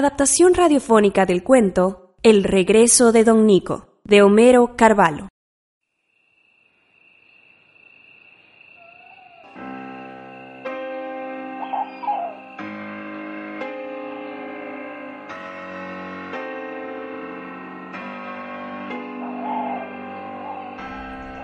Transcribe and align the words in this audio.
Adaptación 0.00 0.54
radiofónica 0.54 1.26
del 1.26 1.42
cuento 1.42 2.14
El 2.22 2.44
regreso 2.44 3.10
de 3.10 3.24
Don 3.24 3.46
Nico, 3.46 3.98
de 4.04 4.22
Homero 4.22 4.76
Carvalho. 4.76 5.26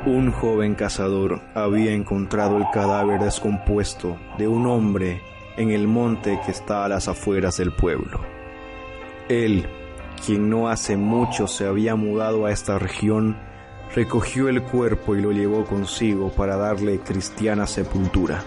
Un 0.07 0.30
joven 0.30 0.77
cazador 0.77 1.41
había 1.57 1.91
encontrado 1.91 2.59
el 2.59 2.66
cadáver 2.73 3.21
descompuesto 3.21 4.16
de 4.39 4.46
un 4.46 4.68
hombre 4.68 5.21
en 5.57 5.73
el 5.73 5.89
monte 5.89 6.39
que 6.46 6.52
está 6.52 6.84
a 6.84 6.89
las 6.89 7.09
afueras 7.09 7.57
del 7.57 7.73
pueblo. 7.73 8.33
Él, 9.29 9.66
quien 10.25 10.50
no 10.50 10.68
hace 10.68 10.96
mucho 10.96 11.46
se 11.46 11.67
había 11.67 11.96
mudado 11.96 12.44
a 12.46 12.53
esta 12.53 12.79
región, 12.79 13.39
recogió 13.94 14.48
el 14.48 14.62
cuerpo 14.62 15.17
y 15.17 15.22
lo 15.22 15.32
llevó 15.32 15.64
consigo 15.64 16.31
para 16.31 16.57
darle 16.57 16.98
cristiana 17.00 17.67
sepultura. 17.67 18.43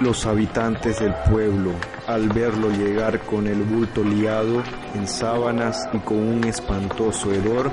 Los 0.00 0.26
habitantes 0.26 0.98
del 0.98 1.14
pueblo, 1.30 1.70
al 2.06 2.28
verlo 2.28 2.68
llegar 2.70 3.20
con 3.20 3.46
el 3.46 3.62
bulto 3.62 4.02
liado 4.02 4.62
en 4.94 5.06
sábanas 5.06 5.88
y 5.92 5.98
con 5.98 6.18
un 6.18 6.44
espantoso 6.44 7.32
hedor, 7.32 7.70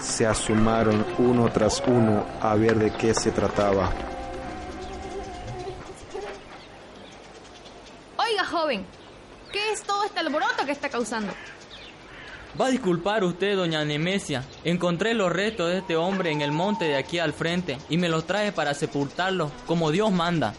se 0.00 0.26
asomaron 0.26 1.04
uno 1.18 1.48
tras 1.52 1.82
uno 1.86 2.24
a 2.40 2.54
ver 2.56 2.76
de 2.76 2.90
qué 2.92 3.14
se 3.14 3.30
trataba. 3.30 3.90
Oiga, 8.16 8.44
joven, 8.44 8.84
¿qué 8.84 9.01
es 9.72 9.82
todo 9.82 10.04
este 10.04 10.20
alboroto 10.20 10.64
que 10.66 10.72
está 10.72 10.88
causando? 10.88 11.32
Va 12.60 12.66
a 12.66 12.70
disculpar 12.70 13.24
usted, 13.24 13.56
doña 13.56 13.84
Nemesia. 13.84 14.44
Encontré 14.62 15.14
los 15.14 15.32
restos 15.32 15.70
de 15.70 15.78
este 15.78 15.96
hombre 15.96 16.30
en 16.30 16.42
el 16.42 16.52
monte 16.52 16.84
de 16.84 16.96
aquí 16.96 17.18
al 17.18 17.32
frente 17.32 17.78
y 17.88 17.96
me 17.96 18.10
los 18.10 18.26
traje 18.26 18.52
para 18.52 18.74
sepultarlos 18.74 19.50
como 19.66 19.90
Dios 19.90 20.12
manda. 20.12 20.52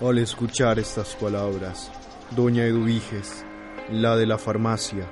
Al 0.00 0.18
escuchar 0.18 0.80
estas 0.80 1.14
palabras, 1.14 1.92
doña 2.32 2.64
Eduviges, 2.64 3.44
la 3.90 4.16
de 4.16 4.26
la 4.26 4.38
farmacia, 4.38 5.08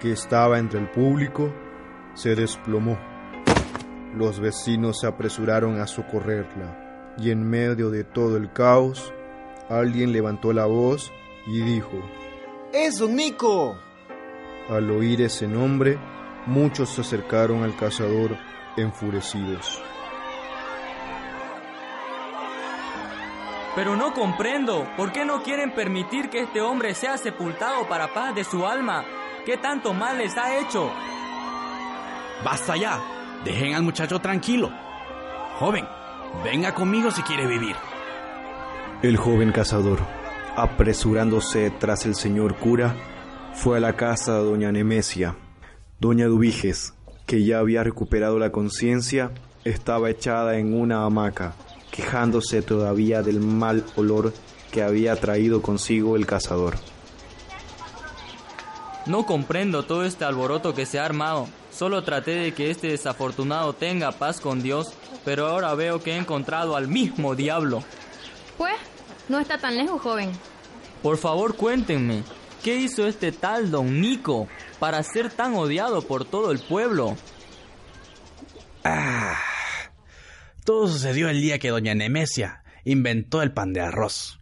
que 0.00 0.12
estaba 0.12 0.58
entre 0.58 0.80
el 0.80 0.90
público, 0.90 1.50
se 2.14 2.34
desplomó. 2.34 2.98
Los 4.14 4.38
vecinos 4.38 5.00
se 5.00 5.06
apresuraron 5.06 5.80
a 5.80 5.86
socorrerla 5.86 7.14
y 7.18 7.30
en 7.30 7.48
medio 7.48 7.90
de 7.90 8.04
todo 8.04 8.36
el 8.36 8.52
caos, 8.52 9.14
alguien 9.70 10.12
levantó 10.12 10.52
la 10.52 10.66
voz 10.66 11.10
y 11.46 11.60
dijo, 11.60 12.02
¡Es 12.72 12.98
Don 12.98 13.14
Nico! 13.14 13.78
Al 14.68 14.90
oír 14.90 15.22
ese 15.22 15.46
nombre, 15.46 15.98
muchos 16.46 16.90
se 16.90 17.00
acercaron 17.00 17.62
al 17.62 17.76
cazador 17.76 18.36
enfurecidos. 18.76 19.80
Pero 23.76 23.94
no 23.94 24.14
comprendo, 24.14 24.88
¿por 24.96 25.12
qué 25.12 25.24
no 25.24 25.42
quieren 25.42 25.72
permitir 25.72 26.30
que 26.30 26.40
este 26.40 26.60
hombre 26.60 26.94
sea 26.94 27.18
sepultado 27.18 27.86
para 27.88 28.12
paz 28.12 28.34
de 28.34 28.42
su 28.42 28.66
alma? 28.66 29.04
¿Qué 29.44 29.58
tanto 29.58 29.92
mal 29.92 30.18
les 30.18 30.36
ha 30.36 30.58
hecho? 30.58 30.90
Basta 32.42 32.76
ya, 32.76 33.00
dejen 33.44 33.74
al 33.74 33.82
muchacho 33.82 34.18
tranquilo. 34.18 34.70
Joven, 35.58 35.86
venga 36.42 36.74
conmigo 36.74 37.10
si 37.10 37.22
quiere 37.22 37.46
vivir. 37.46 37.76
El 39.02 39.16
joven 39.18 39.52
cazador, 39.52 39.98
apresurándose 40.56 41.70
tras 41.70 42.06
el 42.06 42.14
señor 42.14 42.56
cura, 42.56 42.96
fue 43.54 43.76
a 43.76 43.80
la 43.80 43.94
casa 43.94 44.38
de 44.38 44.44
doña 44.44 44.72
Nemesia. 44.72 45.36
Doña 46.00 46.26
Dubiges, 46.26 46.94
que 47.26 47.44
ya 47.44 47.58
había 47.58 47.84
recuperado 47.84 48.38
la 48.38 48.50
conciencia, 48.50 49.30
estaba 49.64 50.10
echada 50.10 50.58
en 50.58 50.74
una 50.74 51.04
hamaca, 51.04 51.54
quejándose 51.90 52.62
todavía 52.62 53.22
del 53.22 53.40
mal 53.40 53.84
olor 53.96 54.32
que 54.70 54.82
había 54.82 55.16
traído 55.16 55.62
consigo 55.62 56.16
el 56.16 56.26
cazador. 56.26 56.74
No 59.06 59.24
comprendo 59.24 59.84
todo 59.84 60.04
este 60.04 60.24
alboroto 60.24 60.74
que 60.74 60.84
se 60.84 60.98
ha 60.98 61.04
armado. 61.04 61.48
Solo 61.70 62.02
traté 62.02 62.32
de 62.32 62.54
que 62.54 62.70
este 62.70 62.88
desafortunado 62.88 63.72
tenga 63.72 64.10
paz 64.12 64.40
con 64.40 64.62
Dios, 64.62 64.92
pero 65.24 65.46
ahora 65.46 65.74
veo 65.74 66.02
que 66.02 66.12
he 66.12 66.16
encontrado 66.16 66.74
al 66.74 66.88
mismo 66.88 67.34
diablo. 67.34 67.84
No 69.28 69.38
está 69.40 69.58
tan 69.58 69.76
lejos, 69.76 70.00
joven. 70.00 70.30
Por 71.02 71.18
favor, 71.18 71.56
cuéntenme, 71.56 72.22
¿qué 72.62 72.76
hizo 72.76 73.06
este 73.06 73.32
tal 73.32 73.70
don 73.70 74.00
Nico 74.00 74.48
para 74.78 75.02
ser 75.02 75.30
tan 75.30 75.54
odiado 75.54 76.02
por 76.02 76.24
todo 76.24 76.52
el 76.52 76.58
pueblo? 76.58 77.16
Ah, 78.84 79.36
todo 80.64 80.88
sucedió 80.88 81.28
el 81.28 81.40
día 81.40 81.58
que 81.58 81.70
doña 81.70 81.94
Nemesia 81.94 82.62
inventó 82.84 83.42
el 83.42 83.52
pan 83.52 83.72
de 83.72 83.80
arroz. 83.80 84.38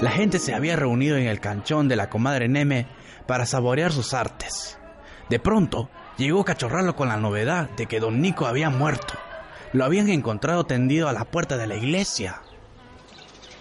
La 0.00 0.10
gente 0.10 0.38
se 0.38 0.54
había 0.54 0.76
reunido 0.76 1.16
en 1.16 1.26
el 1.26 1.40
canchón 1.40 1.88
de 1.88 1.96
la 1.96 2.10
comadre 2.10 2.48
Neme 2.48 2.86
para 3.26 3.46
saborear 3.46 3.92
sus 3.92 4.12
artes. 4.12 4.78
De 5.30 5.38
pronto, 5.38 5.88
llegó 6.18 6.44
Cachorralo 6.44 6.96
con 6.96 7.08
la 7.08 7.16
novedad 7.16 7.70
de 7.70 7.86
que 7.86 8.00
don 8.00 8.20
Nico 8.20 8.46
había 8.46 8.68
muerto. 8.68 9.14
Lo 9.72 9.84
habían 9.84 10.10
encontrado 10.10 10.64
tendido 10.64 11.08
a 11.08 11.12
la 11.12 11.24
puerta 11.24 11.56
de 11.56 11.66
la 11.66 11.76
iglesia. 11.76 12.42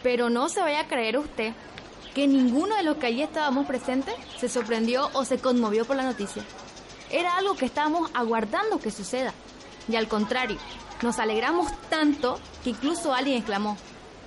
Pero 0.03 0.29
no 0.29 0.49
se 0.49 0.61
vaya 0.61 0.81
a 0.81 0.87
creer 0.87 1.17
usted 1.17 1.53
que 2.13 2.27
ninguno 2.27 2.75
de 2.75 2.83
los 2.83 2.97
que 2.97 3.07
allí 3.07 3.23
estábamos 3.23 3.65
presentes 3.65 4.13
se 4.37 4.49
sorprendió 4.49 5.09
o 5.13 5.25
se 5.25 5.39
conmovió 5.39 5.85
por 5.85 5.95
la 5.95 6.03
noticia. 6.03 6.43
Era 7.09 7.37
algo 7.37 7.55
que 7.55 7.65
estábamos 7.65 8.11
aguardando 8.13 8.79
que 8.79 8.91
suceda. 8.91 9.33
Y 9.87 9.95
al 9.95 10.07
contrario, 10.07 10.57
nos 11.01 11.19
alegramos 11.19 11.71
tanto 11.89 12.39
que 12.63 12.69
incluso 12.71 13.13
alguien 13.13 13.37
exclamó, 13.37 13.77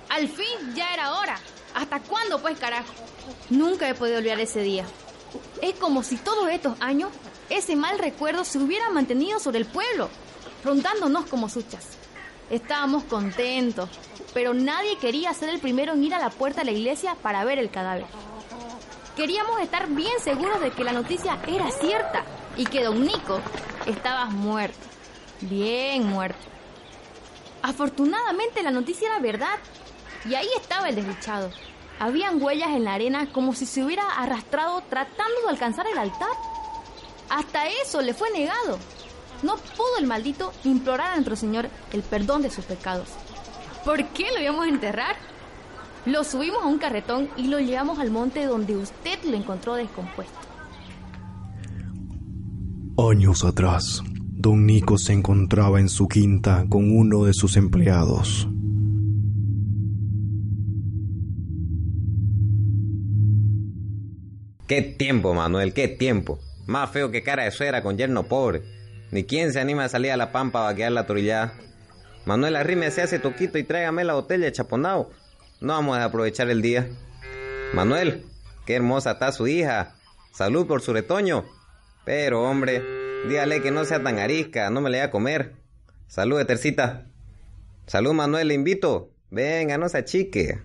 al 0.09 0.27
fin 0.27 0.75
ya 0.75 0.93
era 0.93 1.17
hora. 1.17 1.39
¿Hasta 1.73 1.99
cuándo 1.99 2.41
pues 2.41 2.57
carajo? 2.59 2.93
Nunca 3.49 3.87
he 3.87 3.93
podido 3.93 4.17
olvidar 4.17 4.39
ese 4.39 4.61
día. 4.61 4.85
Es 5.61 5.75
como 5.75 6.03
si 6.03 6.17
todos 6.17 6.49
estos 6.49 6.79
años 6.79 7.09
ese 7.49 7.75
mal 7.75 7.99
recuerdo 7.99 8.43
se 8.43 8.57
hubiera 8.57 8.89
mantenido 8.89 9.39
sobre 9.39 9.59
el 9.59 9.65
pueblo, 9.65 10.09
rondándonos 10.63 11.25
como 11.25 11.49
suchas. 11.49 11.96
Estábamos 12.49 13.03
contentos, 13.03 13.89
pero 14.33 14.53
nadie 14.53 14.97
quería 14.99 15.33
ser 15.33 15.49
el 15.49 15.59
primero 15.59 15.93
en 15.93 16.03
ir 16.03 16.13
a 16.13 16.19
la 16.19 16.29
puerta 16.29 16.61
de 16.61 16.71
la 16.71 16.77
iglesia 16.77 17.15
para 17.21 17.43
ver 17.43 17.59
el 17.59 17.69
cadáver. 17.69 18.05
Queríamos 19.17 19.59
estar 19.61 19.87
bien 19.89 20.19
seguros 20.19 20.61
de 20.61 20.71
que 20.71 20.83
la 20.83 20.93
noticia 20.93 21.39
era 21.47 21.71
cierta 21.71 22.23
y 22.55 22.65
que 22.65 22.83
don 22.83 23.03
Nico 23.03 23.39
estaba 23.85 24.25
muerto, 24.25 24.77
bien 25.41 26.07
muerto. 26.07 26.39
Afortunadamente 27.61 28.63
la 28.63 28.71
noticia 28.71 29.07
era 29.07 29.19
verdad 29.19 29.57
y 30.23 30.35
ahí 30.35 30.47
estaba 30.55 30.87
el 30.87 30.95
desdichado. 30.95 31.51
Habían 31.99 32.41
huellas 32.41 32.69
en 32.69 32.83
la 32.83 32.93
arena 32.93 33.27
como 33.31 33.53
si 33.53 33.65
se 33.65 33.83
hubiera 33.83 34.07
arrastrado 34.07 34.81
tratando 34.89 35.41
de 35.43 35.49
alcanzar 35.49 35.87
el 35.87 35.97
altar. 35.97 36.29
Hasta 37.29 37.67
eso 37.67 38.01
le 38.01 38.13
fue 38.13 38.29
negado. 38.31 38.77
No 39.43 39.55
pudo 39.55 39.97
el 39.99 40.07
maldito 40.07 40.51
implorar 40.63 41.11
a 41.11 41.15
nuestro 41.15 41.35
Señor 41.35 41.69
el 41.93 42.01
perdón 42.01 42.41
de 42.41 42.49
sus 42.49 42.65
pecados. 42.65 43.09
¿Por 43.85 44.03
qué 44.09 44.25
lo 44.33 44.41
íbamos 44.41 44.65
a 44.65 44.69
enterrar? 44.69 45.15
Lo 46.05 46.23
subimos 46.23 46.63
a 46.63 46.67
un 46.67 46.79
carretón 46.79 47.29
y 47.37 47.47
lo 47.47 47.59
llevamos 47.59 47.99
al 47.99 48.11
monte 48.11 48.45
donde 48.45 48.75
usted 48.75 49.19
lo 49.25 49.35
encontró 49.35 49.75
descompuesto. 49.75 50.37
Años 52.97 53.43
atrás, 53.43 54.01
don 54.31 54.65
Nico 54.65 54.97
se 54.97 55.13
encontraba 55.13 55.79
en 55.79 55.89
su 55.89 56.07
quinta 56.07 56.65
con 56.69 56.95
uno 56.97 57.25
de 57.25 57.33
sus 57.33 57.57
empleados. 57.57 58.47
Qué 64.67 64.81
tiempo, 64.81 65.33
Manuel, 65.33 65.73
qué 65.73 65.87
tiempo. 65.87 66.39
Más 66.65 66.91
feo 66.91 67.09
que 67.11 67.23
cara 67.23 67.43
de 67.43 67.51
suera 67.51 67.81
con 67.81 67.97
yerno 67.97 68.23
pobre. 68.23 68.76
Ni 69.11 69.23
quién 69.23 69.53
se 69.53 69.59
anima 69.59 69.85
a 69.85 69.89
salir 69.89 70.11
a 70.11 70.17
la 70.17 70.31
pampa 70.31 70.59
a 70.59 70.71
vaquear 70.71 70.91
la 70.91 71.05
torillada. 71.05 71.53
Manuel, 72.25 72.55
arrímese 72.55 73.01
hace 73.01 73.19
toquito 73.19 73.57
y 73.57 73.63
tráigame 73.63 74.03
la 74.03 74.13
botella 74.13 74.51
chaponao. 74.51 75.11
No 75.61 75.73
vamos 75.73 75.97
a 75.97 76.03
aprovechar 76.03 76.49
el 76.49 76.61
día. 76.61 76.89
Manuel, 77.73 78.25
qué 78.65 78.75
hermosa 78.75 79.11
está 79.11 79.31
su 79.31 79.47
hija. 79.47 79.95
Salud 80.33 80.67
por 80.67 80.81
su 80.81 80.93
retoño. 80.93 81.45
Pero, 82.05 82.43
hombre, 82.43 82.83
dígale 83.27 83.61
que 83.61 83.71
no 83.71 83.85
sea 83.85 84.03
tan 84.03 84.19
arisca, 84.19 84.69
no 84.69 84.81
me 84.81 84.89
le 84.89 84.97
voy 84.97 85.05
a 85.07 85.11
comer. 85.11 85.55
Salud, 86.07 86.45
Tercita. 86.45 87.07
Salud, 87.85 88.13
Manuel, 88.13 88.49
le 88.49 88.53
invito. 88.53 89.11
Venga, 89.29 89.77
no 89.77 89.89
se 89.89 89.97
achique. 89.97 90.61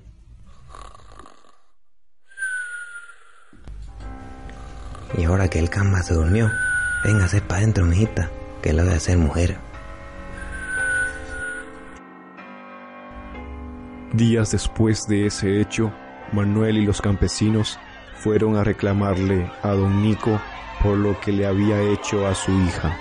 Y 5.17 5.25
ahora 5.25 5.49
que 5.49 5.59
el 5.59 5.69
cama 5.69 6.03
se 6.03 6.15
durmió, 6.15 6.50
véngase 7.04 7.40
para 7.40 7.60
adentro, 7.60 7.84
mijita, 7.84 8.31
que 8.62 8.72
la 8.72 8.84
voy 8.84 8.93
a 8.93 8.96
hacer 8.96 9.19
mujer. 9.19 9.58
Días 14.12 14.50
después 14.52 15.06
de 15.08 15.26
ese 15.26 15.60
hecho, 15.60 15.90
Manuel 16.32 16.78
y 16.78 16.87
los 16.87 17.00
campesinos 17.00 17.78
fueron 18.16 18.56
a 18.56 18.64
reclamarle 18.64 19.50
a 19.62 19.70
don 19.70 20.02
Nico 20.02 20.40
por 20.82 20.96
lo 20.96 21.19
que 21.20 21.32
le 21.32 21.46
había 21.46 21.81
hecho 21.81 22.26
a 22.26 22.34
su 22.34 22.52
hija. 22.52 22.96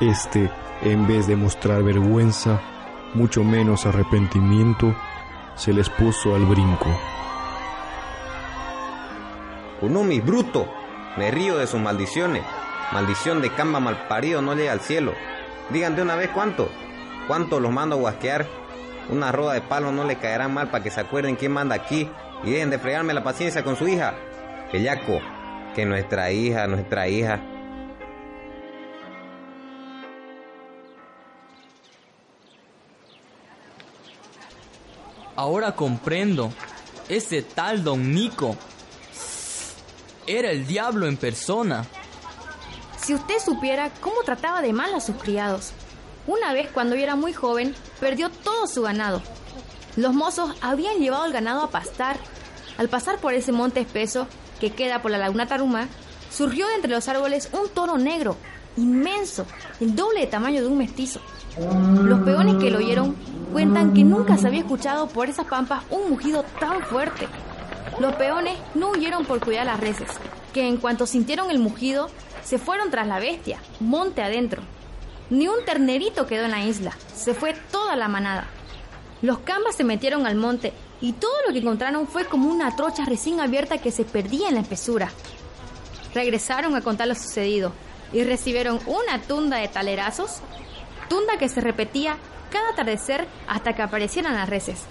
Este, 0.00 0.50
en 0.82 1.06
vez 1.06 1.26
de 1.26 1.36
mostrar 1.36 1.82
vergüenza, 1.82 2.60
mucho 3.14 3.44
menos 3.44 3.86
arrepentimiento, 3.86 4.94
se 5.54 5.72
les 5.72 5.88
puso 5.88 6.34
al 6.34 6.44
brinco. 6.44 6.90
mi 9.80 10.20
bruto, 10.20 10.68
me 11.16 11.30
río 11.30 11.56
de 11.56 11.66
sus 11.66 11.80
maldiciones. 11.80 12.42
Maldición 12.92 13.42
de 13.42 13.50
camba 13.50 13.80
malparido 13.80 14.40
no 14.42 14.54
llega 14.54 14.72
al 14.72 14.80
cielo. 14.80 15.12
Digan 15.70 15.96
de 15.96 16.02
una 16.02 16.16
vez 16.16 16.30
cuánto. 16.30 16.70
¿Cuánto 17.26 17.58
los 17.58 17.72
mando 17.72 17.96
a 17.96 17.98
guasquear? 17.98 18.46
Una 19.08 19.32
roda 19.32 19.54
de 19.54 19.60
palo 19.60 19.92
no 19.92 20.04
le 20.04 20.16
caerá 20.16 20.48
mal 20.48 20.70
para 20.70 20.82
que 20.82 20.90
se 20.90 21.00
acuerden 21.00 21.36
quién 21.36 21.52
manda 21.52 21.74
aquí 21.74 22.08
y 22.44 22.50
dejen 22.50 22.70
de 22.70 22.78
fregarme 22.78 23.14
la 23.14 23.24
paciencia 23.24 23.64
con 23.64 23.76
su 23.76 23.88
hija. 23.88 24.14
Pellaco, 24.70 25.20
que 25.74 25.84
nuestra 25.84 26.30
hija, 26.30 26.66
nuestra 26.66 27.08
hija. 27.08 27.40
Ahora 35.36 35.72
comprendo. 35.72 36.52
Ese 37.08 37.42
tal 37.42 37.84
don 37.84 38.12
Nico 38.12 38.56
era 40.26 40.50
el 40.50 40.66
diablo 40.66 41.06
en 41.06 41.16
persona. 41.16 41.84
Si 43.06 43.14
usted 43.14 43.36
supiera 43.38 43.92
cómo 44.00 44.16
trataba 44.24 44.62
de 44.62 44.72
mal 44.72 44.92
a 44.92 44.98
sus 44.98 45.14
criados. 45.14 45.70
Una 46.26 46.52
vez 46.52 46.68
cuando 46.74 46.96
era 46.96 47.14
muy 47.14 47.32
joven, 47.32 47.72
perdió 48.00 48.30
todo 48.30 48.66
su 48.66 48.82
ganado. 48.82 49.22
Los 49.94 50.12
mozos 50.12 50.56
habían 50.60 50.98
llevado 50.98 51.24
el 51.24 51.32
ganado 51.32 51.62
a 51.62 51.70
pastar. 51.70 52.16
Al 52.78 52.88
pasar 52.88 53.18
por 53.18 53.32
ese 53.32 53.52
monte 53.52 53.78
espeso 53.78 54.26
que 54.58 54.70
queda 54.70 55.02
por 55.02 55.12
la 55.12 55.18
laguna 55.18 55.46
Tarumá, 55.46 55.86
surgió 56.32 56.66
de 56.66 56.74
entre 56.74 56.90
los 56.90 57.06
árboles 57.06 57.48
un 57.52 57.68
toro 57.68 57.96
negro, 57.96 58.36
inmenso, 58.76 59.46
el 59.78 59.94
doble 59.94 60.22
de 60.22 60.26
tamaño 60.26 60.62
de 60.62 60.66
un 60.66 60.78
mestizo. 60.78 61.20
Los 62.02 62.24
peones 62.24 62.56
que 62.56 62.72
lo 62.72 62.78
oyeron 62.78 63.14
cuentan 63.52 63.94
que 63.94 64.02
nunca 64.02 64.36
se 64.36 64.48
había 64.48 64.62
escuchado 64.62 65.06
por 65.06 65.28
esas 65.28 65.46
pampas 65.46 65.84
un 65.90 66.10
mugido 66.10 66.42
tan 66.58 66.82
fuerte. 66.82 67.28
Los 68.00 68.16
peones 68.16 68.58
no 68.74 68.90
huyeron 68.90 69.24
por 69.24 69.38
cuidar 69.38 69.66
las 69.66 69.78
reses, 69.78 70.10
que 70.52 70.66
en 70.66 70.78
cuanto 70.78 71.06
sintieron 71.06 71.52
el 71.52 71.60
mugido, 71.60 72.10
se 72.46 72.58
fueron 72.58 72.92
tras 72.92 73.08
la 73.08 73.18
bestia, 73.18 73.58
monte 73.80 74.22
adentro. 74.22 74.62
Ni 75.30 75.48
un 75.48 75.64
ternerito 75.64 76.28
quedó 76.28 76.44
en 76.44 76.52
la 76.52 76.64
isla, 76.64 76.96
se 77.12 77.34
fue 77.34 77.54
toda 77.72 77.96
la 77.96 78.06
manada. 78.06 78.46
Los 79.20 79.40
cambas 79.40 79.74
se 79.74 79.82
metieron 79.82 80.28
al 80.28 80.36
monte 80.36 80.72
y 81.00 81.14
todo 81.14 81.34
lo 81.44 81.52
que 81.52 81.58
encontraron 81.58 82.06
fue 82.06 82.26
como 82.26 82.48
una 82.48 82.76
trocha 82.76 83.04
recién 83.04 83.40
abierta 83.40 83.78
que 83.78 83.90
se 83.90 84.04
perdía 84.04 84.48
en 84.48 84.54
la 84.54 84.60
espesura. 84.60 85.10
Regresaron 86.14 86.76
a 86.76 86.82
contar 86.82 87.08
lo 87.08 87.16
sucedido 87.16 87.72
y 88.12 88.22
recibieron 88.22 88.78
una 88.86 89.20
tunda 89.22 89.56
de 89.56 89.66
talerazos, 89.66 90.38
tunda 91.08 91.38
que 91.38 91.48
se 91.48 91.60
repetía 91.60 92.16
cada 92.52 92.70
atardecer 92.70 93.26
hasta 93.48 93.74
que 93.74 93.82
aparecieran 93.82 94.34
las 94.34 94.48
reses. 94.48 94.84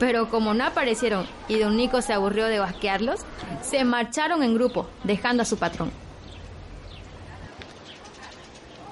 Pero 0.00 0.28
como 0.28 0.54
no 0.54 0.64
aparecieron 0.64 1.24
y 1.46 1.60
don 1.60 1.76
Nico 1.76 2.02
se 2.02 2.14
aburrió 2.14 2.46
de 2.46 2.58
basquearlos, 2.58 3.20
se 3.62 3.84
marcharon 3.84 4.42
en 4.42 4.54
grupo, 4.54 4.88
dejando 5.04 5.44
a 5.44 5.46
su 5.46 5.56
patrón. 5.56 6.07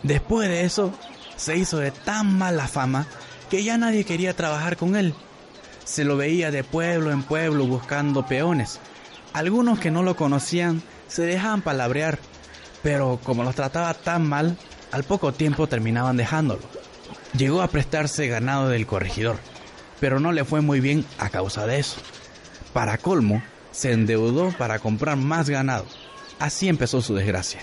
Después 0.06 0.48
de 0.48 0.64
eso, 0.64 0.92
se 1.36 1.56
hizo 1.56 1.78
de 1.78 1.90
tan 1.90 2.38
mala 2.38 2.68
fama 2.68 3.08
que 3.50 3.64
ya 3.64 3.76
nadie 3.76 4.04
quería 4.04 4.36
trabajar 4.36 4.76
con 4.76 4.94
él. 4.94 5.14
Se 5.84 6.04
lo 6.04 6.16
veía 6.16 6.52
de 6.52 6.62
pueblo 6.62 7.10
en 7.10 7.24
pueblo 7.24 7.66
buscando 7.66 8.24
peones. 8.24 8.78
Algunos 9.32 9.80
que 9.80 9.90
no 9.90 10.04
lo 10.04 10.14
conocían 10.14 10.80
se 11.08 11.22
dejaban 11.22 11.60
palabrear, 11.60 12.20
pero 12.84 13.18
como 13.24 13.42
los 13.42 13.56
trataba 13.56 13.94
tan 13.94 14.28
mal, 14.28 14.56
al 14.92 15.02
poco 15.02 15.32
tiempo 15.32 15.66
terminaban 15.66 16.16
dejándolo. 16.16 16.62
Llegó 17.36 17.60
a 17.60 17.68
prestarse 17.68 18.28
ganado 18.28 18.68
del 18.68 18.86
corregidor, 18.86 19.38
pero 19.98 20.20
no 20.20 20.30
le 20.30 20.44
fue 20.44 20.60
muy 20.60 20.78
bien 20.78 21.04
a 21.18 21.30
causa 21.30 21.66
de 21.66 21.80
eso. 21.80 21.96
Para 22.72 22.98
colmo, 22.98 23.42
se 23.72 23.90
endeudó 23.90 24.52
para 24.56 24.78
comprar 24.78 25.16
más 25.16 25.50
ganado. 25.50 25.84
Así 26.38 26.68
empezó 26.68 27.00
su 27.00 27.14
desgracia 27.14 27.60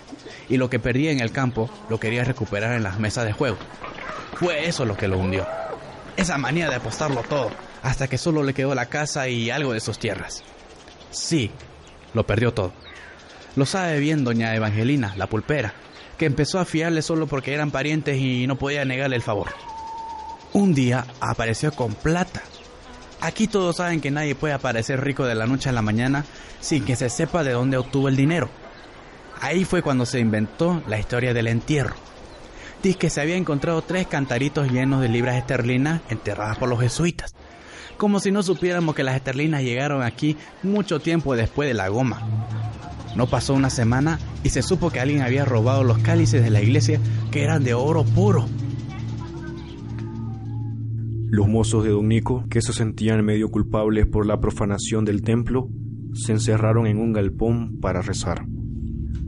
y 0.50 0.58
lo 0.58 0.70
que 0.70 0.80
perdía 0.80 1.12
en 1.12 1.20
el 1.20 1.32
campo 1.32 1.70
lo 1.90 2.00
quería 2.00 2.24
recuperar 2.24 2.74
en 2.76 2.84
las 2.84 3.00
mesas 3.00 3.26
de 3.26 3.34
juego. 3.34 3.58
Fue 4.36 4.68
eso 4.68 4.86
lo 4.86 4.98
que 4.98 5.08
lo 5.08 5.18
hundió. 5.18 5.48
Esa 6.18 6.38
manía 6.38 6.70
de 6.70 6.76
apostarlo 6.76 7.22
todo, 7.24 7.52
hasta 7.82 8.08
que 8.08 8.18
solo 8.18 8.44
le 8.44 8.54
quedó 8.54 8.76
la 8.76 8.88
casa 8.88 9.28
y 9.28 9.52
algo 9.52 9.74
de 9.74 9.80
sus 9.80 10.00
tierras. 10.00 10.44
Sí, 11.12 11.52
lo 12.14 12.26
perdió 12.26 12.54
todo. 12.54 12.74
Lo 13.56 13.66
sabe 13.66 14.00
bien 14.00 14.24
doña 14.24 14.56
Evangelina, 14.56 15.14
la 15.16 15.28
pulpera, 15.28 15.74
que 16.18 16.26
empezó 16.26 16.60
a 16.60 16.66
fiarle 16.66 17.02
solo 17.02 17.28
porque 17.28 17.54
eran 17.54 17.72
parientes 17.72 18.18
y 18.18 18.48
no 18.48 18.58
podía 18.58 18.86
negarle 18.86 19.16
el 19.16 19.22
favor. 19.22 19.50
Un 20.54 20.74
día 20.74 21.06
apareció 21.20 21.72
con 21.72 21.94
plata. 21.94 22.42
Aquí 23.22 23.48
todos 23.48 23.78
saben 23.78 24.02
que 24.02 24.12
nadie 24.12 24.36
puede 24.36 24.54
aparecer 24.54 25.02
rico 25.02 25.26
de 25.26 25.36
la 25.36 25.48
noche 25.48 25.70
a 25.70 25.74
la 25.74 25.82
mañana 25.82 26.26
sin 26.60 26.86
que 26.86 26.96
se 26.96 27.10
sepa 27.10 27.44
de 27.44 27.52
dónde 27.52 27.78
obtuvo 27.78 28.08
el 28.08 28.16
dinero. 28.16 28.50
Ahí 29.44 29.66
fue 29.66 29.82
cuando 29.82 30.06
se 30.06 30.22
inventó 30.22 30.82
la 30.88 30.98
historia 30.98 31.34
del 31.34 31.48
entierro. 31.48 31.96
Dice 32.82 32.98
que 32.98 33.10
se 33.10 33.20
había 33.20 33.36
encontrado 33.36 33.82
tres 33.82 34.08
cantaritos 34.08 34.72
llenos 34.72 35.02
de 35.02 35.10
libras 35.10 35.36
esterlinas 35.36 36.00
enterradas 36.08 36.58
por 36.58 36.70
los 36.70 36.80
jesuitas. 36.80 37.36
Como 37.98 38.22
si 38.22 38.32
no 38.32 38.42
supiéramos 38.42 38.96
que 38.96 39.04
las 39.04 39.18
esterlinas 39.18 39.62
llegaron 39.62 40.02
aquí 40.02 40.38
mucho 40.64 41.02
tiempo 41.02 41.36
después 41.36 41.68
de 41.68 41.74
la 41.74 41.90
goma. 41.90 42.26
No 43.18 43.28
pasó 43.28 43.54
una 43.54 43.70
semana 43.70 44.18
y 44.46 44.50
se 44.50 44.62
supo 44.62 44.92
que 44.92 45.02
alguien 45.02 45.22
había 45.22 45.44
robado 45.44 45.84
los 45.84 45.98
cálices 45.98 46.42
de 46.42 46.50
la 46.50 46.62
iglesia 46.62 47.02
que 47.30 47.44
eran 47.44 47.66
de 47.66 47.74
oro 47.74 48.06
puro. 48.06 48.48
Los 51.28 51.50
mozos 51.50 51.84
de 51.84 51.90
Don 51.90 52.08
Nico, 52.08 52.46
que 52.50 52.62
se 52.62 52.72
sentían 52.72 53.26
medio 53.26 53.52
culpables 53.52 54.08
por 54.08 54.26
la 54.26 54.40
profanación 54.40 55.04
del 55.04 55.22
templo, 55.22 55.68
se 56.14 56.32
encerraron 56.32 56.88
en 56.88 56.98
un 56.98 57.12
galpón 57.12 57.82
para 57.82 58.02
rezar. 58.02 58.46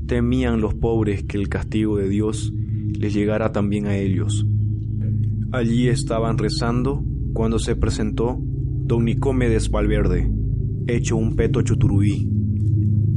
Temían 0.07 0.61
los 0.61 0.75
pobres 0.75 1.23
que 1.23 1.37
el 1.37 1.49
castigo 1.49 1.97
de 1.97 2.07
Dios 2.07 2.53
les 2.99 3.13
llegara 3.13 3.51
también 3.51 3.87
a 3.87 3.97
ellos. 3.97 4.45
Allí 5.51 5.87
estaban 5.87 6.37
rezando 6.37 7.03
cuando 7.33 7.57
se 7.57 7.75
presentó 7.75 8.37
don 8.39 9.05
Nicomedes 9.05 9.71
Valverde, 9.71 10.31
hecho 10.85 11.17
un 11.17 11.35
peto 11.35 11.61
chuturubí. 11.63 12.29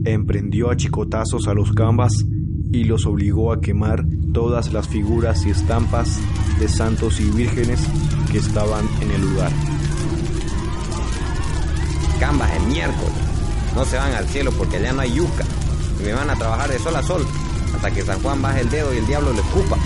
Emprendió 0.04 0.70
a 0.70 0.76
chicotazos 0.76 1.46
a 1.46 1.52
los 1.52 1.74
gambas 1.74 2.24
y 2.72 2.84
los 2.84 3.04
obligó 3.04 3.52
a 3.52 3.60
quemar 3.60 4.06
todas 4.32 4.72
las 4.72 4.88
figuras 4.88 5.44
y 5.44 5.50
estampas 5.50 6.18
de 6.58 6.68
santos 6.68 7.20
y 7.20 7.30
vírgenes 7.36 7.86
que 8.32 8.38
estaban 8.38 8.86
en 9.02 9.10
el 9.10 9.20
lugar. 9.20 9.52
Gambas 12.18 12.50
de 12.52 12.66
miércoles, 12.66 13.12
no 13.74 13.84
se 13.84 13.96
van 13.96 14.12
al 14.14 14.26
cielo 14.26 14.52
porque 14.56 14.76
allá 14.76 14.92
no 14.94 15.00
hay 15.00 15.14
yuca 15.14 15.44
y 15.98 16.02
me 16.02 16.12
van 16.12 16.30
a 16.30 16.36
trabajar 16.36 16.70
de 16.70 16.78
sol 16.78 16.96
a 16.96 17.02
sol 17.02 17.26
hasta 17.74 17.90
que 17.90 18.02
San 18.02 18.22
Juan 18.22 18.40
baje 18.42 18.60
el 18.60 18.70
dedo 18.70 18.92
y 18.94 18.98
el 18.98 19.06
diablo 19.06 19.32
le 19.32 19.40
escupa. 19.40 19.76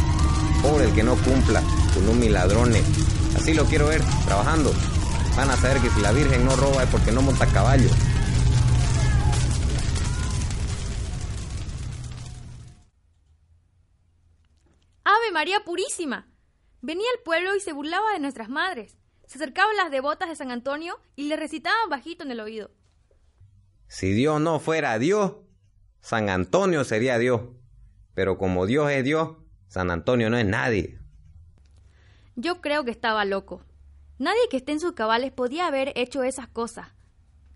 Pobre 0.62 0.84
el 0.84 0.94
que 0.94 1.02
no 1.02 1.16
cumpla 1.16 1.62
con 1.94 2.08
un 2.08 2.18
miladrone. 2.18 2.82
Así 3.36 3.54
lo 3.54 3.64
quiero 3.64 3.88
ver, 3.88 4.02
trabajando. 4.24 4.72
Van 5.36 5.50
a 5.50 5.56
saber 5.56 5.80
que 5.80 5.90
si 5.90 6.00
la 6.00 6.12
Virgen 6.12 6.44
no 6.44 6.54
roba 6.56 6.84
es 6.84 6.90
porque 6.90 7.12
no 7.12 7.22
monta 7.22 7.46
caballo. 7.46 7.88
¡Ave 15.04 15.32
María 15.32 15.64
Purísima! 15.64 16.28
Venía 16.80 17.06
al 17.16 17.22
pueblo 17.22 17.56
y 17.56 17.60
se 17.60 17.72
burlaba 17.72 18.12
de 18.12 18.20
nuestras 18.20 18.48
madres. 18.48 18.96
Se 19.26 19.38
acercaban 19.38 19.76
las 19.76 19.90
devotas 19.90 20.28
de 20.28 20.36
San 20.36 20.50
Antonio 20.50 21.00
y 21.16 21.24
le 21.24 21.36
recitaban 21.36 21.88
bajito 21.88 22.24
en 22.24 22.30
el 22.30 22.40
oído. 22.40 22.70
Si 23.88 24.12
Dios 24.12 24.40
no 24.40 24.58
fuera 24.60 24.98
Dios, 24.98 25.34
San 26.02 26.28
Antonio 26.28 26.84
sería 26.84 27.16
Dios. 27.16 27.42
Pero 28.12 28.36
como 28.36 28.66
Dios 28.66 28.90
es 28.90 29.04
Dios, 29.04 29.36
San 29.68 29.90
Antonio 29.90 30.28
no 30.28 30.36
es 30.36 30.44
nadie. 30.44 30.98
Yo 32.36 32.60
creo 32.60 32.84
que 32.84 32.90
estaba 32.90 33.24
loco. 33.24 33.64
Nadie 34.18 34.48
que 34.50 34.58
esté 34.58 34.72
en 34.72 34.80
sus 34.80 34.92
cabales 34.92 35.32
podía 35.32 35.66
haber 35.66 35.92
hecho 35.96 36.22
esas 36.22 36.48
cosas. 36.48 36.88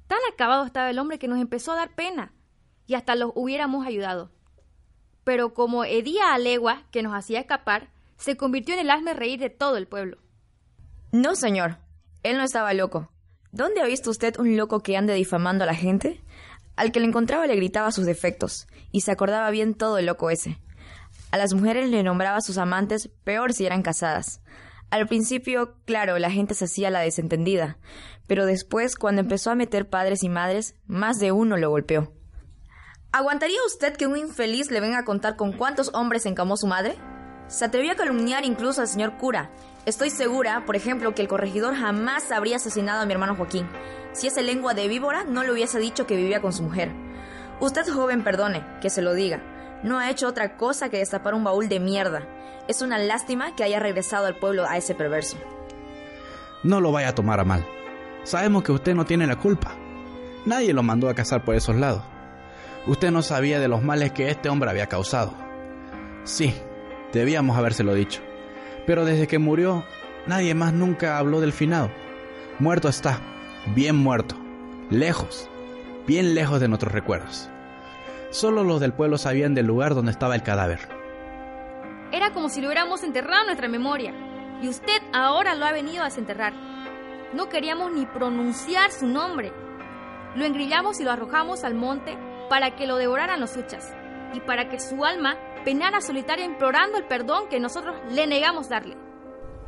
Tan 0.06 0.18
acabado 0.32 0.64
estaba 0.64 0.88
el 0.88 0.98
hombre 0.98 1.18
que 1.18 1.28
nos 1.28 1.40
empezó 1.40 1.72
a 1.72 1.76
dar 1.76 1.94
pena, 1.94 2.32
y 2.86 2.94
hasta 2.94 3.16
los 3.16 3.32
hubiéramos 3.34 3.86
ayudado. 3.86 4.30
Pero 5.24 5.52
como 5.52 5.84
hedía 5.84 6.32
a 6.32 6.38
legua 6.38 6.84
que 6.92 7.02
nos 7.02 7.14
hacía 7.14 7.40
escapar, 7.40 7.90
se 8.16 8.36
convirtió 8.36 8.74
en 8.74 8.80
el 8.80 8.90
hazme 8.90 9.12
reír 9.12 9.40
de 9.40 9.50
todo 9.50 9.76
el 9.76 9.88
pueblo. 9.88 10.18
No, 11.10 11.34
señor. 11.34 11.78
Él 12.22 12.36
no 12.36 12.44
estaba 12.44 12.72
loco. 12.74 13.10
¿Dónde 13.50 13.80
ha 13.80 13.86
visto 13.86 14.10
usted 14.10 14.38
un 14.38 14.56
loco 14.56 14.82
que 14.82 14.96
ande 14.96 15.14
difamando 15.14 15.64
a 15.64 15.66
la 15.66 15.74
gente? 15.74 16.22
Al 16.76 16.92
que 16.92 17.00
le 17.00 17.06
encontraba 17.06 17.46
le 17.46 17.56
gritaba 17.56 17.90
sus 17.90 18.04
defectos, 18.04 18.68
y 18.92 19.00
se 19.00 19.10
acordaba 19.10 19.50
bien 19.50 19.74
todo 19.74 19.98
el 19.98 20.06
loco 20.06 20.30
ese. 20.30 20.60
A 21.30 21.38
las 21.38 21.54
mujeres 21.54 21.90
le 21.90 22.02
nombraba 22.02 22.40
sus 22.40 22.58
amantes, 22.58 23.08
peor 23.24 23.52
si 23.52 23.66
eran 23.66 23.82
casadas. 23.82 24.40
Al 24.90 25.08
principio, 25.08 25.74
claro, 25.84 26.18
la 26.18 26.30
gente 26.30 26.54
se 26.54 26.66
hacía 26.66 26.90
la 26.90 27.00
desentendida, 27.00 27.78
pero 28.26 28.46
después, 28.46 28.96
cuando 28.96 29.22
empezó 29.22 29.50
a 29.50 29.56
meter 29.56 29.88
padres 29.88 30.22
y 30.22 30.28
madres, 30.28 30.76
más 30.86 31.18
de 31.18 31.32
uno 31.32 31.56
lo 31.56 31.70
golpeó. 31.70 32.12
¿Aguantaría 33.12 33.58
usted 33.66 33.96
que 33.96 34.06
un 34.06 34.16
infeliz 34.16 34.70
le 34.70 34.80
venga 34.80 34.98
a 34.98 35.04
contar 35.04 35.36
con 35.36 35.52
cuántos 35.52 35.90
hombres 35.94 36.26
encamó 36.26 36.56
su 36.56 36.66
madre? 36.66 36.96
Se 37.48 37.64
atrevió 37.64 37.92
a 37.92 37.96
calumniar 37.96 38.44
incluso 38.44 38.80
al 38.80 38.88
señor 38.88 39.16
cura. 39.16 39.50
Estoy 39.86 40.10
segura, 40.10 40.64
por 40.66 40.76
ejemplo, 40.76 41.14
que 41.14 41.22
el 41.22 41.28
corregidor 41.28 41.74
jamás 41.74 42.30
habría 42.30 42.56
asesinado 42.56 43.00
a 43.00 43.06
mi 43.06 43.12
hermano 43.12 43.36
Joaquín, 43.36 43.68
si 44.16 44.28
ese 44.28 44.42
lengua 44.42 44.72
de 44.72 44.88
víbora 44.88 45.24
no 45.24 45.42
le 45.42 45.52
hubiese 45.52 45.78
dicho 45.78 46.06
que 46.06 46.16
vivía 46.16 46.40
con 46.40 46.54
su 46.54 46.62
mujer. 46.62 46.90
Usted 47.60 47.86
joven, 47.86 48.24
perdone, 48.24 48.64
que 48.80 48.88
se 48.88 49.02
lo 49.02 49.12
diga. 49.12 49.42
No 49.82 49.98
ha 49.98 50.10
hecho 50.10 50.26
otra 50.26 50.56
cosa 50.56 50.88
que 50.88 50.96
destapar 50.96 51.34
un 51.34 51.44
baúl 51.44 51.68
de 51.68 51.80
mierda. 51.80 52.26
Es 52.66 52.80
una 52.80 52.96
lástima 52.96 53.54
que 53.54 53.62
haya 53.62 53.78
regresado 53.78 54.24
al 54.24 54.36
pueblo 54.36 54.64
a 54.66 54.78
ese 54.78 54.94
perverso. 54.94 55.36
No 56.62 56.80
lo 56.80 56.92
vaya 56.92 57.08
a 57.08 57.14
tomar 57.14 57.40
a 57.40 57.44
mal. 57.44 57.66
Sabemos 58.24 58.62
que 58.62 58.72
usted 58.72 58.94
no 58.94 59.04
tiene 59.04 59.26
la 59.26 59.36
culpa. 59.36 59.74
Nadie 60.46 60.72
lo 60.72 60.82
mandó 60.82 61.10
a 61.10 61.14
cazar 61.14 61.44
por 61.44 61.54
esos 61.54 61.76
lados. 61.76 62.02
Usted 62.86 63.10
no 63.10 63.20
sabía 63.20 63.60
de 63.60 63.68
los 63.68 63.82
males 63.82 64.12
que 64.12 64.30
este 64.30 64.48
hombre 64.48 64.70
había 64.70 64.86
causado. 64.86 65.34
Sí, 66.24 66.54
debíamos 67.12 67.58
habérselo 67.58 67.92
dicho. 67.92 68.22
Pero 68.86 69.04
desde 69.04 69.26
que 69.26 69.38
murió, 69.38 69.84
nadie 70.26 70.54
más 70.54 70.72
nunca 70.72 71.18
habló 71.18 71.40
del 71.40 71.52
finado. 71.52 71.90
Muerto 72.58 72.88
está, 72.88 73.20
bien 73.74 73.96
muerto, 73.96 74.36
lejos, 74.90 75.48
bien 76.06 76.34
lejos 76.34 76.60
de 76.60 76.68
nuestros 76.68 76.92
recuerdos. 76.92 77.50
Solo 78.30 78.64
los 78.64 78.80
del 78.80 78.92
pueblo 78.92 79.18
sabían 79.18 79.54
del 79.54 79.66
lugar 79.66 79.94
donde 79.94 80.12
estaba 80.12 80.34
el 80.34 80.42
cadáver. 80.42 80.80
Era 82.12 82.32
como 82.32 82.48
si 82.48 82.60
lo 82.60 82.68
hubiéramos 82.68 83.02
enterrado 83.02 83.40
en 83.40 83.46
nuestra 83.46 83.68
memoria. 83.68 84.12
Y 84.62 84.68
usted 84.68 85.02
ahora 85.12 85.54
lo 85.54 85.66
ha 85.66 85.72
venido 85.72 86.02
a 86.02 86.06
desenterrar. 86.06 86.52
No 87.34 87.48
queríamos 87.48 87.92
ni 87.92 88.06
pronunciar 88.06 88.90
su 88.90 89.06
nombre. 89.06 89.52
Lo 90.34 90.44
engrillamos 90.44 91.00
y 91.00 91.04
lo 91.04 91.10
arrojamos 91.10 91.64
al 91.64 91.74
monte 91.74 92.16
para 92.48 92.76
que 92.76 92.86
lo 92.86 92.96
devoraran 92.96 93.40
los 93.40 93.56
huchas 93.56 93.92
y 94.32 94.40
para 94.40 94.68
que 94.68 94.78
su 94.78 95.04
alma 95.04 95.36
penara 95.64 96.00
solitaria 96.00 96.44
implorando 96.44 96.98
el 96.98 97.04
perdón 97.04 97.48
que 97.48 97.60
nosotros 97.60 97.96
le 98.10 98.26
negamos 98.26 98.68
darle. 98.68 98.96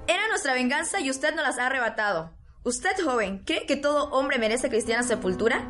Era 0.07 0.28
nuestra 0.28 0.55
venganza 0.55 1.00
y 1.00 1.11
usted 1.11 1.35
nos 1.35 1.45
las 1.45 1.59
ha 1.59 1.67
arrebatado. 1.67 2.38
¿Usted, 2.68 3.02
joven, 3.02 3.40
cree 3.46 3.64
que 3.64 3.76
todo 3.76 4.10
hombre 4.10 4.38
merece 4.38 4.68
cristiana 4.68 5.02
sepultura? 5.02 5.64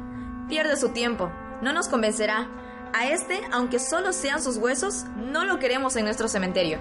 Pierde 0.48 0.76
su 0.76 0.88
tiempo. 0.88 1.30
No 1.62 1.72
nos 1.72 1.86
convencerá. 1.86 2.48
A 2.92 3.06
este, 3.06 3.40
aunque 3.52 3.78
solo 3.78 4.12
sean 4.12 4.42
sus 4.42 4.56
huesos, 4.56 5.04
no 5.16 5.44
lo 5.44 5.60
queremos 5.60 5.94
en 5.94 6.06
nuestro 6.06 6.26
cementerio. 6.26 6.80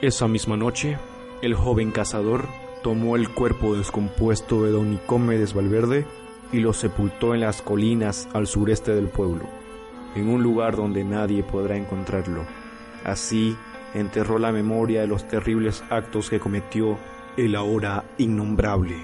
Esa 0.00 0.28
misma 0.28 0.56
noche, 0.56 0.96
el 1.42 1.56
joven 1.56 1.90
cazador 1.90 2.46
tomó 2.84 3.16
el 3.16 3.34
cuerpo 3.34 3.74
descompuesto 3.74 4.62
de 4.62 4.70
don 4.70 4.90
Nicomedes 4.90 5.54
Valverde 5.54 6.06
y 6.52 6.60
lo 6.60 6.72
sepultó 6.72 7.34
en 7.34 7.40
las 7.40 7.62
colinas 7.62 8.28
al 8.32 8.46
sureste 8.46 8.94
del 8.94 9.08
pueblo, 9.08 9.42
en 10.14 10.28
un 10.28 10.44
lugar 10.44 10.76
donde 10.76 11.02
nadie 11.02 11.42
podrá 11.42 11.76
encontrarlo. 11.76 12.46
Así 13.02 13.56
enterró 13.94 14.38
la 14.38 14.52
memoria 14.52 15.00
de 15.00 15.06
los 15.06 15.26
terribles 15.26 15.82
actos 15.90 16.30
que 16.30 16.40
cometió 16.40 16.98
el 17.36 17.54
ahora 17.54 18.04
innombrable. 18.18 18.96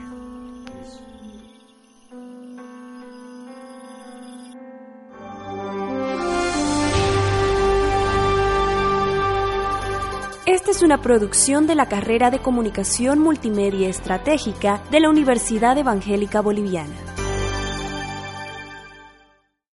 Esta 10.47 10.71
es 10.71 10.83
una 10.83 11.01
producción 11.01 11.67
de 11.67 11.75
la 11.75 11.87
carrera 11.87 12.31
de 12.31 12.39
Comunicación 12.39 13.19
Multimedia 13.19 13.89
Estratégica 13.89 14.83
de 14.91 15.01
la 15.01 15.09
Universidad 15.09 15.79
Evangélica 15.79 16.41
Boliviana. 16.41 17.14